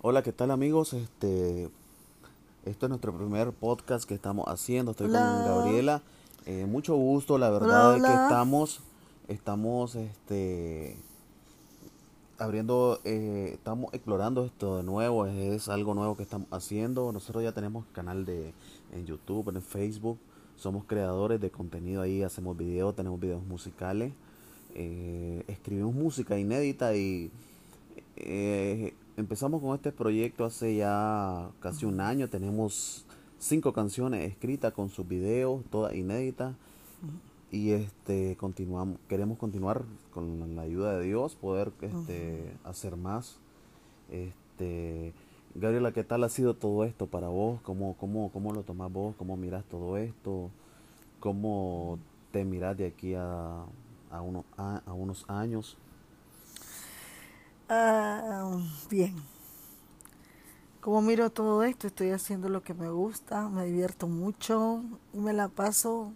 [0.00, 0.92] Hola, ¿qué tal amigos?
[0.92, 1.68] Este,
[2.64, 4.92] esto es nuestro primer podcast que estamos haciendo.
[4.92, 5.14] Estoy con.
[5.16, 6.02] Gabriela.
[6.46, 8.80] Eh, mucho gusto, la Hola, verdad es que estamos,
[9.26, 10.96] estamos, este,
[12.38, 15.26] abriendo, eh, estamos explorando esto de nuevo.
[15.26, 17.10] Es algo nuevo que estamos haciendo.
[17.10, 18.54] Nosotros ya tenemos canal de
[18.92, 20.20] en YouTube, en Facebook.
[20.54, 24.12] Somos creadores de contenido ahí, hacemos videos, tenemos videos musicales,
[24.76, 27.32] eh, escribimos música inédita y
[28.14, 32.28] eh, empezamos con este proyecto hace ya casi un año.
[32.28, 33.04] Tenemos
[33.38, 36.54] cinco canciones escritas con sus videos, todas inéditas.
[37.50, 43.38] Y este continuamos, queremos continuar con la ayuda de Dios, poder este hacer más.
[44.10, 45.12] Este
[45.54, 47.60] Gabriela, ¿qué tal ha sido todo esto para vos?
[47.62, 49.14] ¿Cómo, cómo, cómo lo tomás vos?
[49.16, 50.50] ¿Cómo miras todo esto?
[51.20, 51.98] ¿Cómo
[52.32, 53.64] te mirás de aquí a,
[54.10, 55.76] a, uno- a- a unos años?
[57.68, 58.58] Ah,
[58.88, 59.14] bien.
[60.80, 65.34] Como miro todo esto, estoy haciendo lo que me gusta, me divierto mucho y me
[65.34, 66.12] la paso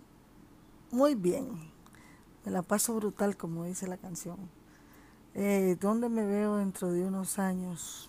[0.90, 1.70] muy bien.
[2.44, 4.36] Me la paso brutal, como dice la canción.
[5.34, 8.08] Eh, ¿Dónde me veo dentro de unos años?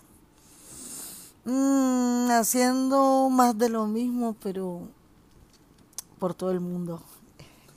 [1.44, 4.88] Mm, haciendo más de lo mismo, pero
[6.18, 7.02] por todo el mundo.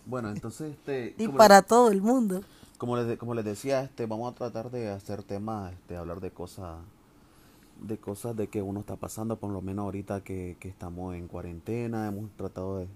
[0.05, 2.41] Bueno, entonces, este, Y para todo el mundo.
[2.78, 6.31] Como les, como les decía, este, vamos a tratar de hacer temas, este, hablar de
[6.31, 6.78] cosas,
[7.81, 11.28] de cosas de que uno está pasando, por lo menos ahorita que, que estamos en
[11.28, 12.88] cuarentena, hemos tratado de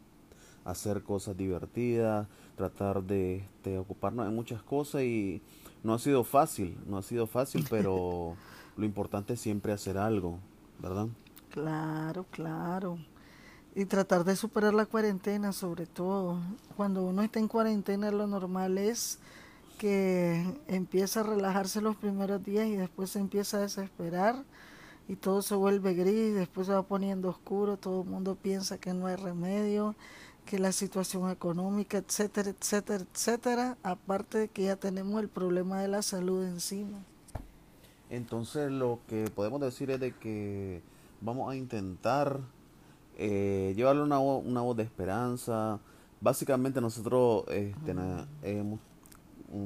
[0.66, 5.42] hacer cosas divertidas, tratar de este, ocuparnos de muchas cosas y
[5.84, 8.36] no ha sido fácil, no ha sido fácil, pero
[8.78, 10.38] lo importante es siempre hacer algo,
[10.80, 11.08] ¿verdad?
[11.50, 12.98] Claro, claro.
[13.74, 16.38] Y tratar de superar la cuarentena, sobre todo.
[16.76, 19.20] Cuando uno está en cuarentena, lo normal es
[19.82, 24.44] que empieza a relajarse los primeros días y después se empieza a desesperar
[25.08, 28.94] y todo se vuelve gris, después se va poniendo oscuro, todo el mundo piensa que
[28.94, 29.96] no hay remedio,
[30.46, 35.88] que la situación económica, etcétera, etcétera, etcétera, aparte de que ya tenemos el problema de
[35.88, 37.00] la salud encima.
[38.12, 40.84] Entonces lo que podemos decir es de que
[41.22, 42.40] vamos a intentar
[43.18, 45.80] eh, llevarle una, una voz de esperanza.
[46.20, 47.46] Básicamente nosotros
[47.96, 48.80] na- hemos,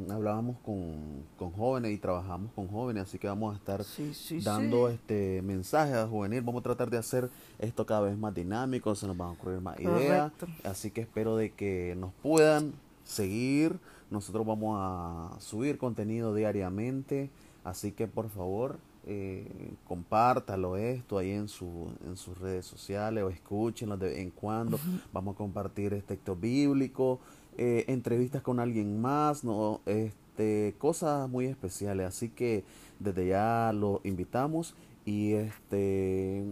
[0.10, 4.40] hablábamos con, con jóvenes y trabajamos con jóvenes, así que vamos a estar Sí, sí,
[4.40, 4.96] dando sí.
[4.96, 6.42] este mensajes a juvenil.
[6.42, 7.30] Vamos a tratar de hacer
[7.60, 10.32] esto cada vez más dinámico, se nos van a ocurrir más ideas.
[10.64, 13.78] Así que espero de que nos puedan seguir.
[14.10, 17.30] Nosotros vamos a subir contenido diariamente.
[17.64, 23.30] Así que por favor, eh, compártalo esto ahí en, su, en sus redes sociales o
[23.30, 24.80] escúchenlo de vez en cuando.
[25.14, 27.20] Vamos a compartir este texto bíblico,
[27.58, 32.08] eh, entrevistas con alguien más, no, este, cosas muy especiales.
[32.08, 32.64] Así que
[33.00, 36.46] desde ya lo invitamos y este,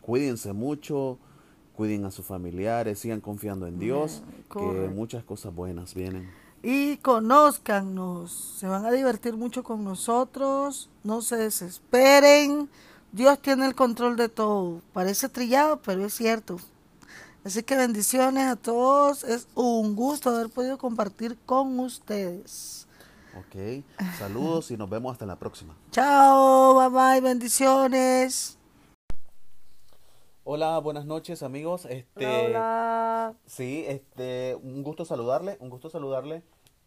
[0.00, 1.18] cuídense mucho,
[1.76, 4.22] cuiden a sus familiares, sigan confiando en Dios,
[4.52, 6.28] que muchas cosas buenas vienen.
[6.62, 8.56] y conózcanos.
[8.58, 10.90] Se van a divertir mucho con nosotros.
[11.04, 12.68] No se desesperen.
[13.12, 14.82] Dios tiene el control de todo.
[14.92, 16.58] Parece trillado, pero es cierto.
[17.44, 19.24] Así que bendiciones a todos.
[19.24, 22.86] Es un gusto haber podido compartir con ustedes.
[23.38, 23.84] Ok,
[24.18, 25.76] saludos y nos vemos hasta la próxima.
[25.92, 28.58] Chao, bye bye, bendiciones.
[30.42, 31.84] Hola, buenas noches amigos.
[31.84, 33.34] Este, Hola.
[33.46, 36.42] Sí, este, un gusto saludarle, un gusto saludarle.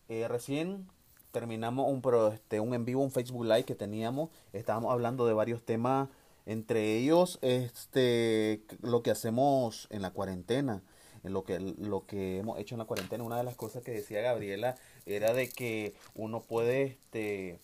[0.09, 0.87] Eh, recién
[1.31, 4.29] terminamos un pro, este, un en vivo, un Facebook Live que teníamos.
[4.51, 6.09] Estábamos hablando de varios temas,
[6.45, 10.83] entre ellos, este, lo que hacemos en la cuarentena,
[11.23, 13.23] en lo que, lo que hemos hecho en la cuarentena.
[13.23, 14.75] Una de las cosas que decía Gabriela
[15.05, 17.59] era de que uno puede, este,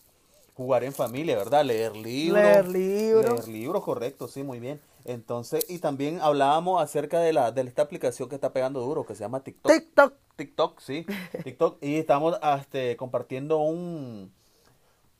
[0.57, 1.63] jugar en familia, ¿verdad?
[1.63, 2.41] Leer libros.
[2.41, 3.47] Leer libros.
[3.47, 4.81] Leer libros, correcto, sí, muy bien.
[5.05, 9.13] Entonces, y también hablábamos acerca de la de esta aplicación que está pegando duro, que
[9.13, 9.71] se llama TikTok.
[9.71, 10.13] TikTok.
[10.35, 11.05] TikTok, sí,
[11.43, 11.77] TikTok.
[11.81, 14.33] Y estamos este, compartiendo un,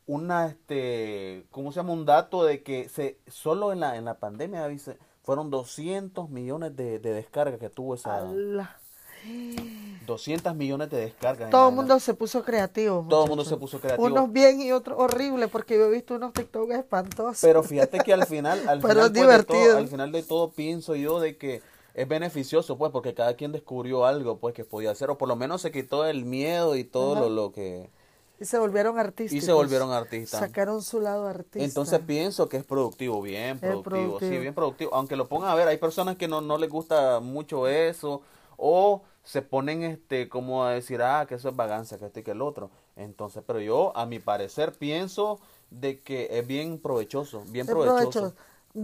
[0.08, 1.92] una, este, ¿cómo se llama?
[1.92, 6.74] Un dato de que se solo en la, en la pandemia dice, fueron 200 millones
[6.74, 8.80] de, de descargas que tuvo esa, Ala.
[10.06, 11.50] 200 millones de descargas.
[11.50, 13.04] Todo el mundo se puso creativo.
[13.10, 14.06] Todo el mundo se puso creativo.
[14.06, 17.40] Unos bien y otros horribles, porque yo he visto unos TikTok espantosos.
[17.42, 20.22] Pero fíjate que al final, al Pero final, es pues, de todo, al final de
[20.22, 21.60] todo pienso yo de que
[21.92, 25.36] es beneficioso, pues, porque cada quien descubrió algo, pues, que podía hacer, o por lo
[25.36, 27.20] menos se quitó el miedo y todo Ajá.
[27.22, 27.90] lo, lo que...
[28.40, 29.36] Y se volvieron artistas.
[29.36, 30.40] Y se volvieron artistas.
[30.40, 31.64] Sacaron su lado artista.
[31.64, 34.30] Entonces pienso que es productivo, bien productivo, productivo.
[34.30, 34.94] sí, bien productivo.
[34.94, 38.22] Aunque lo pongan a ver, hay personas que no, no les gusta mucho eso,
[38.56, 42.22] o se ponen este como a decir, ah, que eso es vagancia, que esto y
[42.22, 42.70] que el otro.
[42.96, 45.40] Entonces, pero yo, a mi parecer, pienso
[45.70, 48.10] de que es bien provechoso, bien provechoso.
[48.10, 48.34] provechoso.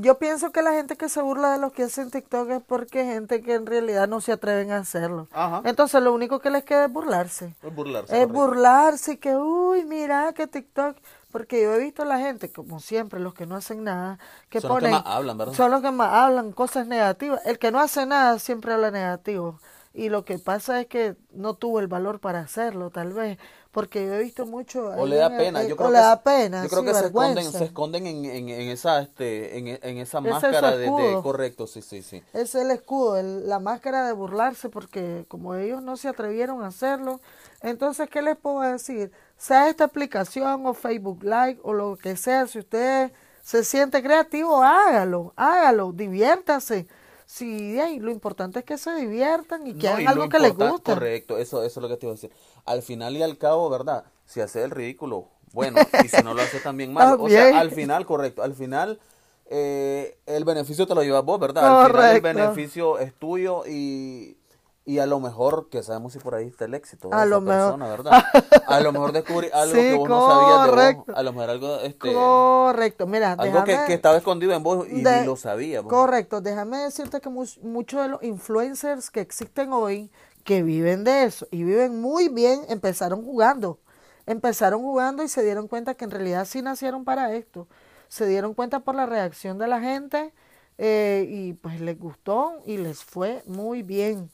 [0.01, 3.03] Yo pienso que la gente que se burla de los que hacen TikTok es porque
[3.03, 5.29] es gente que en realidad no se atreven a hacerlo.
[5.33, 5.63] Ajá.
[5.65, 7.55] Entonces lo único que les queda es burlarse.
[7.63, 8.23] Es burlarse.
[8.23, 10.97] Es burlarse y que, uy, mira que TikTok.
[11.31, 14.19] Porque yo he visto a la gente, como siempre, los que no hacen nada,
[14.49, 14.93] que Son los que ponen.
[14.93, 15.55] más hablan, ¿verdad?
[15.55, 17.41] Son los que más hablan cosas negativas.
[17.45, 19.59] El que no hace nada siempre habla negativo.
[19.93, 23.39] Y lo que pasa es que no tuvo el valor para hacerlo, tal vez.
[23.75, 24.87] Porque yo he visto mucho.
[24.87, 26.63] O le da el- pena, yo o creo le que da se- pena.
[26.63, 29.99] Yo creo sí, que se esconden, se esconden en, en, en esa, este, en, en
[29.99, 32.23] esa es máscara de, correcto, sí, sí, sí.
[32.33, 36.69] Es el escudo, el- la máscara de burlarse, porque como ellos no se atrevieron a
[36.69, 37.21] hacerlo,
[37.63, 39.11] entonces, ¿qué les puedo decir?
[39.37, 43.11] Sea esta aplicación o Facebook Live o lo que sea, si usted
[43.43, 46.87] se siente creativo, hágalo, hágalo, diviértase.
[47.35, 50.39] Sí, ay, lo importante es que se diviertan y que No, hagan y algo que
[50.39, 50.93] les guste.
[50.93, 52.31] Correcto, eso, eso es lo que te iba a decir.
[52.65, 54.05] Al final y al cabo, ¿verdad?
[54.25, 57.17] Si hace el ridículo, bueno, y si no lo hace también mal.
[57.19, 59.01] O sea, al final, correcto, al final
[59.47, 61.83] eh, el beneficio te lo llevas vos, ¿verdad?
[61.83, 64.37] Al final el beneficio es tuyo y,
[64.87, 67.27] y a lo mejor, que sabemos si por ahí está el éxito de A esa
[67.27, 67.61] lo mejor.
[67.79, 68.13] persona, ¿verdad?
[68.67, 71.17] A lo mejor descubrir algo Sí, que vos no sabías de vos.
[71.17, 74.87] A lo mejor algo, este, Correcto, mira, algo que, déjame- que estaba escondido en vos
[74.89, 75.83] y De- ni lo sabías.
[75.85, 80.11] Correcto, déjame decirte que muchos de los influencers que existen hoy,
[80.45, 83.79] que viven de eso y viven muy bien, empezaron jugando.
[84.27, 87.69] Empezaron jugando y se dieron cuenta que en realidad sí nacieron para esto.
[88.09, 90.33] Se dieron cuenta por la reacción de la gente
[90.79, 94.31] eh, y pues les gustó y les fue muy bien.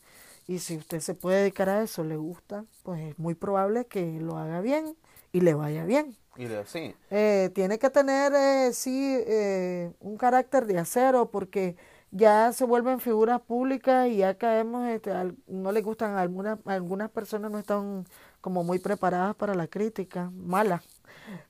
[0.51, 4.19] Y si usted se puede dedicar a eso, le gusta, pues es muy probable que
[4.21, 4.97] lo haga bien
[5.31, 6.17] y le vaya bien.
[6.37, 6.93] Y le- sí.
[7.09, 11.77] Eh, tiene que tener, eh, sí, eh, un carácter de acero porque
[12.11, 17.11] ya se vuelven figuras públicas y ya caemos, este, al- no les gustan, algunas, algunas
[17.11, 18.05] personas no están
[18.41, 20.83] como muy preparadas para la crítica, mala.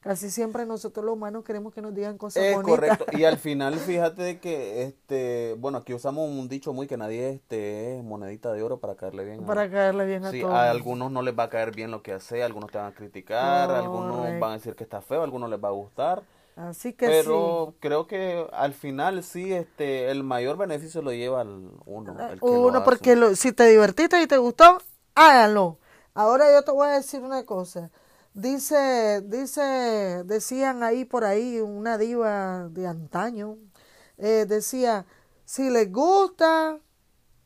[0.00, 2.75] Casi siempre nosotros los humanos queremos que nos digan cosas Es bonitas.
[2.99, 3.05] correcto.
[3.17, 7.31] Y al final, fíjate de que, este, bueno, aquí usamos un dicho muy que nadie
[7.31, 9.44] este, es monedita de oro para caerle bien.
[9.44, 10.55] a- para caerle bien a Sí, todos.
[10.55, 12.94] a algunos no les va a caer bien lo que hace, algunos te van a
[12.94, 14.41] criticar, algunos Correcto.
[14.41, 16.23] van a decir que está feo, algunos les va a gustar.
[16.56, 21.71] Así que Pero creo que al final sí, este, el mayor beneficio lo lleva el
[21.87, 22.15] uno.
[22.19, 22.23] sí.
[22.32, 24.79] el que Uno, porque lo- si te divertiste y te gustó,
[25.15, 25.79] háganlo.
[26.12, 27.91] Ahora yo te voy a decir una cosa.
[28.41, 33.59] Dice, dice, decían ahí por ahí una diva de antaño,
[34.17, 35.05] eh, decía,
[35.45, 36.79] si les gusta,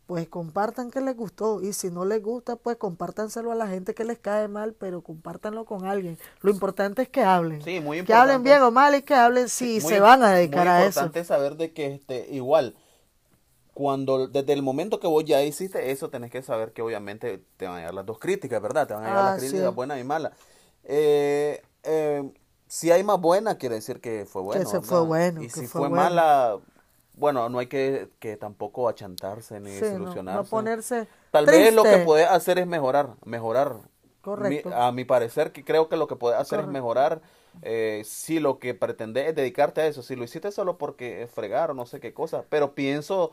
[0.06, 3.93] pues compartan que les gustó y si no les gusta, pues compártanselo a la gente
[3.93, 6.17] que les cae mal, pero compártanlo con alguien.
[6.43, 7.61] Lo importante es que hablen.
[7.62, 8.50] Sí, muy que hablen importante.
[8.50, 11.00] bien o mal y que hablen si Muy- se van a dedicar a eso.
[11.00, 12.76] importante saber de que este igual
[13.73, 17.67] cuando desde el momento que vos ya hiciste eso tenés que saber que obviamente te
[17.67, 18.87] van a llegar las dos críticas, ¿verdad?
[18.87, 19.75] Te van a llegar Ah, las críticas sí.
[19.75, 20.32] buenas y malas.
[20.84, 22.31] Eh, eh,
[22.69, 24.64] si hay más buena quiere decir que fue bueno.
[24.69, 24.88] se ¿verdad?
[24.88, 25.96] fue bueno, Y que si fue fue, bueno.
[25.96, 26.58] mala,
[27.14, 30.38] bueno, no hay que, que tampoco achantarse ni Sí, no- desilusionarse.
[30.44, 33.76] no ponerse Tal vez lo que puedes hacer es mejorar, mejorar.
[34.22, 34.69] Correcto.
[34.70, 36.70] Mi- a mi parecer, que creo que lo que puedes hacer Correcto.
[36.70, 37.20] es mejorar.
[37.62, 41.31] Eh, si lo que pretendes es dedicarte a eso, si lo hiciste solo porque es
[41.31, 43.32] fregar o no sé qué cosa, pero pienso,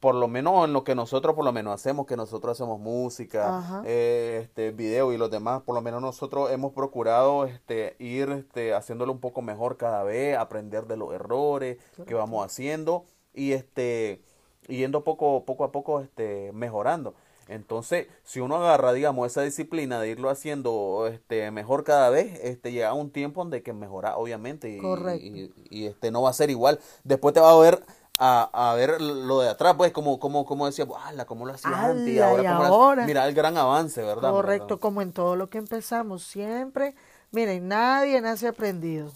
[0.00, 3.82] por lo menos en lo que nosotros por lo menos hacemos, que nosotros hacemos música,
[3.84, 8.74] eh, este video y los demás, por lo menos nosotros hemos procurado este ir este
[8.74, 14.22] haciéndolo un poco mejor cada vez, aprender de los errores que vamos haciendo y este
[14.68, 17.14] yendo poco poco a poco este mejorando.
[17.48, 22.72] Entonces, si uno agarra, digamos, esa disciplina de irlo haciendo este mejor cada vez, este
[22.72, 25.24] llega un tiempo donde hay que mejorar, obviamente, y, Correcto.
[25.24, 26.78] y, y, este no va a ser igual.
[27.04, 27.82] Después te va a ver
[28.18, 31.24] a, a ver lo de atrás, pues, como, como, como decía, ¡ala!
[31.24, 32.08] ¿Cómo lo hacía antes?
[32.08, 32.74] Y ahora, y ¿cómo lo hace?".
[32.74, 33.06] ahora.
[33.06, 34.30] Mira el gran avance, ¿verdad?
[34.30, 34.80] Correcto, ¿Verdad?
[34.80, 36.94] como en todo lo que empezamos, siempre,
[37.30, 39.12] miren, nadie nace aprendido.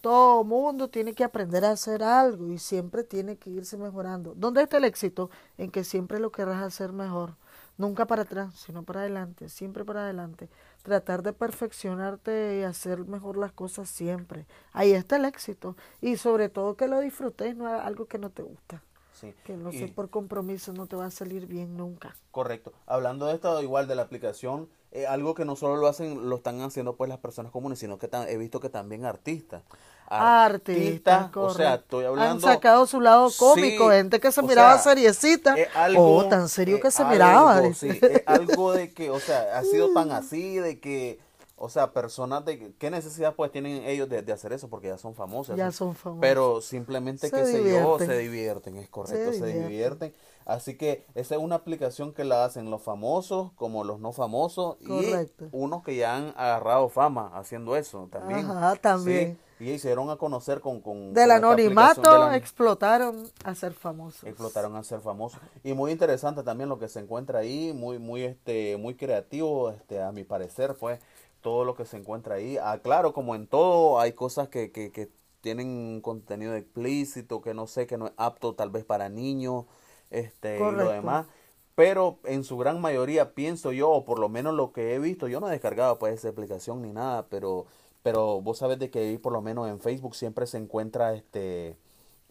[0.00, 4.32] Todo mundo tiene que aprender a hacer algo y siempre tiene que irse mejorando.
[4.34, 5.28] ¿Dónde está el éxito?
[5.58, 7.34] En que siempre lo querrás hacer mejor.
[7.76, 10.48] Nunca para atrás, sino para adelante, siempre para adelante.
[10.82, 14.46] Tratar de perfeccionarte y hacer mejor las cosas siempre.
[14.72, 15.76] Ahí está el éxito.
[16.00, 18.82] Y sobre todo que lo disfrutes, no algo que no te gusta.
[19.12, 19.34] Sí.
[19.44, 22.16] Que no Y- sé por compromiso no te va a salir bien nunca.
[22.30, 22.72] Correcto.
[22.86, 26.36] Hablando de esto, igual de la aplicación, eh, algo que no solo lo hacen, lo
[26.36, 29.62] están haciendo pues las personas comunes, sino que he visto que también artistas.
[30.08, 32.32] Artistas, o sea, estoy hablando.
[32.48, 35.54] Han sacado su lado cómico, Sí, gente que se miraba sea, seriecita.
[35.74, 37.72] algo, oh, tan serio que se algo, miraba.
[37.74, 41.20] sí, algo de que, o sea, ha sido tan así, de que,
[41.62, 44.96] O sea, personas de qué necesidad pues tienen ellos de, de hacer eso porque ya
[44.96, 45.56] son famosos.
[45.56, 46.20] Ya son famosos.
[46.22, 47.64] Pero simplemente Se que se yo,
[47.98, 48.06] divierten.
[48.06, 49.68] se divierten, es correcto, se, divierten.
[49.68, 50.14] divierten.
[50.46, 54.76] Así que esa es una aplicación que la hacen los famosos como los no famosos
[54.86, 55.44] Correcto.
[55.44, 58.50] y unos que ya han agarrado fama haciendo eso también.
[58.50, 59.38] Ajá, también.
[59.58, 64.24] Sí, y hicieron a conocer con, con Del con anonimato explotaron a ser famosos.
[64.24, 68.22] explotaron a ser famosos y muy interesante también lo que se encuentra ahí muy muy
[68.24, 70.98] este muy creativo este a mi parecer pues
[71.40, 72.58] todo lo que se encuentra ahí.
[72.58, 77.66] Ah, claro como en todo hay cosas que, que, que tienen contenido explícito que no
[77.66, 79.64] sé que no es apto tal vez para niños
[80.10, 81.26] este y lo demás.
[81.74, 85.28] Pero en su gran mayoría pienso yo o por lo menos lo que he visto
[85.28, 87.66] yo no he descargado pues esa aplicación ni nada pero
[88.02, 91.76] pero vos sabes de que ahí por lo menos en Facebook siempre se encuentra este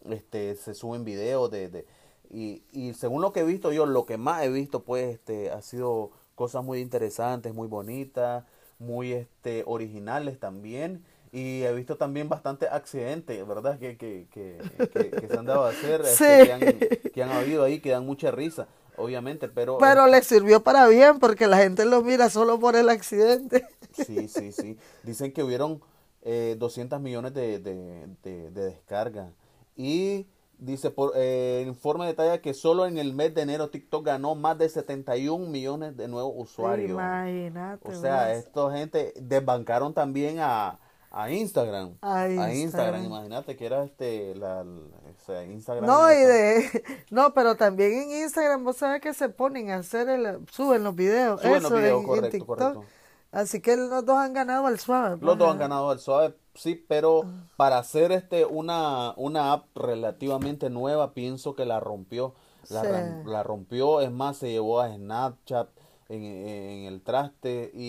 [0.09, 1.85] este se suben videos de, de
[2.29, 5.51] y, y según lo que he visto yo lo que más he visto pues este
[5.51, 8.45] ha sido cosas muy interesantes muy bonitas
[8.79, 15.15] muy este originales también y he visto también bastante accidentes verdad que, que, que, que-
[15.15, 18.05] que se han dado a hacer este, que, han, que han habido ahí que dan
[18.05, 22.59] mucha risa obviamente pero Pero le sirvió para bien porque la gente lo mira solo
[22.59, 23.65] por el accidente.
[23.91, 24.77] Sí, sí, sí.
[25.03, 25.81] Dicen que hubieron
[26.21, 29.31] eh, 200 millones de, de, de, de descargas.
[29.75, 30.27] Y
[30.59, 34.35] dice, por eh, el informe detalla que solo en el mes de enero TikTok ganó
[34.35, 36.91] más de 71 millones de nuevos usuarios.
[36.91, 37.87] Imagínate.
[37.87, 38.37] O sea, vos.
[38.37, 40.79] esta gente desbancaron también a,
[41.11, 41.95] a Instagram.
[42.01, 42.55] A Instagram.
[42.55, 43.05] Instagram.
[43.05, 45.85] Imagínate que era este, la, o sea, Instagram.
[45.85, 50.09] No, y de, no, pero también en Instagram, vos sabes que se ponen a hacer
[50.09, 52.85] el, suben los videos, Suben eso los videos, en, correcto.
[53.31, 55.11] Así que los dos han ganado al suave.
[55.11, 55.59] Los pues, dos han ah.
[55.59, 57.25] ganado el suave, sí, pero
[57.57, 62.33] para hacer este una, una app relativamente nueva, pienso que la rompió.
[62.69, 62.87] La, Sí.
[62.87, 65.69] ram- la rompió, es más, se llevó a Snapchat
[66.09, 67.79] en, en el traste y,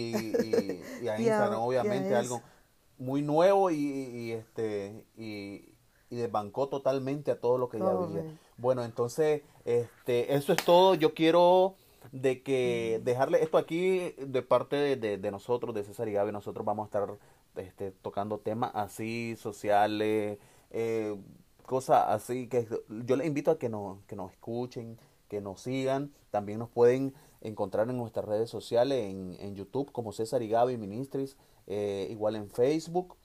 [0.43, 2.41] y, y a Instagram, obviamente, algo
[2.99, 5.75] muy nuevo y, y, este y,
[6.11, 8.39] y desbancó totalmente a todo lo que ya había.
[8.57, 10.95] Bueno, entonces, este, eso es todo.
[10.95, 11.77] Yo quiero
[12.13, 16.33] de que dejarle esto aquí de parte de, de- nosotros, de César y Gaby.
[16.33, 17.19] Nosotros vamos a estar
[17.57, 20.39] este, tocando temas así, sociales,
[20.71, 21.17] eh,
[21.67, 22.67] cosas así que
[23.07, 26.13] yo les invito a que nos, que nos escuchen, que nos sigan.
[26.31, 30.77] También nos pueden encontrar en nuestras redes sociales, en, en YouTube como César y Gaby
[30.77, 33.17] Ministries, eh, igual en Facebook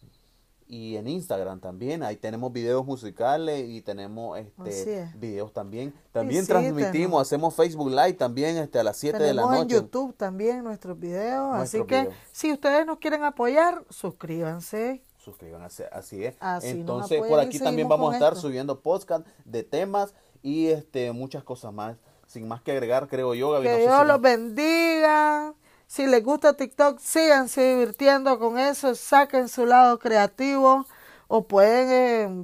[0.68, 2.04] y en Instagram también.
[2.04, 5.20] Ahí tenemos videos musicales y tenemos este es.
[5.20, 5.94] videos también.
[6.12, 9.76] También transmitimos, hacemos Facebook Live también este a las 7 de la Tenemos en noche.
[9.76, 11.56] YouTube también nuestros videos.
[11.56, 15.04] Nuestros así que si ustedes nos quieren apoyar, suscríbanse.
[15.18, 16.36] Suscríbanse, así es.
[16.40, 18.48] Así Entonces, por aquí también vamos a estar esto.
[18.48, 21.98] subiendo podcast de temas y este muchas cosas más.
[22.28, 23.66] Sin más que agregar, creo yo, Gaby.
[23.66, 25.54] Que Dios los bendiga.
[25.88, 30.86] Si les gusta TikTok, síganse divirtiendo con eso, saquen su lado creativo
[31.28, 31.90] o pueden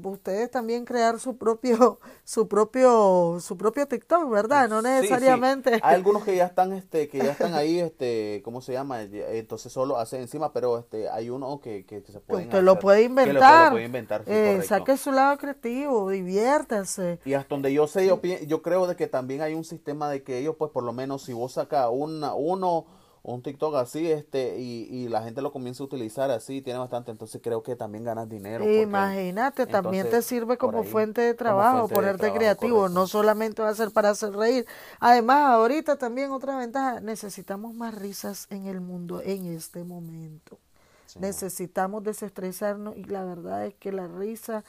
[0.04, 4.70] eh, ustedes también crear su propio su propio su propio TikTok, ¿verdad?
[4.70, 5.44] No Sí, sí.
[5.44, 5.84] necesariamente.
[5.84, 9.02] Hay algunos que ya están, este, que ya están ahí, este, ¿cómo se llama?
[9.02, 12.80] Entonces solo hacen encima, pero este, hay uno que, que, que se pueden usted lo
[12.80, 13.70] puede lo- que lo inventar.
[13.70, 17.20] puede inventar, sí, Eh, saque su lado creativo, diviértase.
[17.24, 20.24] Y hasta donde yo sé, yo, yo creo de que también hay un sistema de
[20.24, 22.86] que ellos, pues por lo menos si vos sacas una, uno,
[23.24, 27.12] un TikTok así, este, y, y la gente lo comienza a utilizar así, tiene bastante,
[27.12, 28.64] entonces creo que también ganas dinero.
[28.64, 32.78] porque- Imagínate, también te sirve como ahí, fuente de trabajo, fuente de ponerte trabajo, creativo,
[32.78, 33.00] correcto.
[33.00, 34.66] no solamente va a ser para hacer reír.
[35.00, 40.58] Además, ahorita también otra ventaja, necesitamos más risas en el mundo en este momento.
[41.06, 41.20] Sí.
[41.20, 44.64] Necesitamos desestresarnos y la verdad es que la risa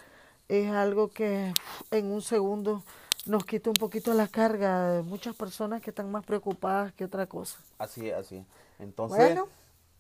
[0.49, 1.55] es algo que
[1.91, 2.83] en un segundo
[3.27, 7.27] nos quita un poquito la carga de muchas personas que están más preocupadas que otra
[7.27, 7.59] cosa.
[7.79, 8.45] Así es, así es.
[8.81, 9.49] Entonces, Bueno.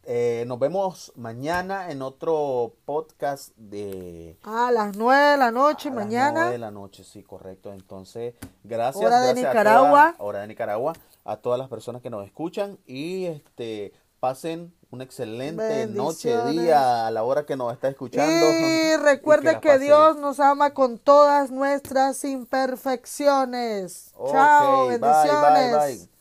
[0.04, 5.94] eh, nos vemos mañana en otro podcast de A las nueve de la noche, a
[5.94, 6.32] las mañana.
[6.40, 7.72] nueve de la noche, sí, correcto.
[7.72, 9.04] Entonces, gracias.
[9.04, 10.14] Hora de gracias a Nicaragua.
[10.18, 10.92] toda- hora de Nicaragua,
[11.24, 17.10] a todas las personas que nos escuchan y este pasen una excelente noche, día a
[17.10, 18.32] la hora que nos está escuchando.
[18.32, 24.14] Y recuerde que, Dios nos ama con todas nuestras imperfecciones.
[24.30, 25.98] Chao, bye, bye, bendiciones.
[25.98, 26.11] bye.